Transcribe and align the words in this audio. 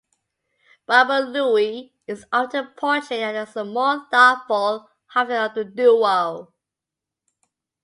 Baba 0.87 1.19
Looey 1.23 1.93
is 2.07 2.25
often 2.33 2.69
portrayed 2.75 3.21
as 3.21 3.53
the 3.53 3.63
more 3.63 4.03
thoughtful 4.09 4.89
half 5.09 5.29
of 5.29 5.53
the 5.53 5.63
duo. 5.63 6.51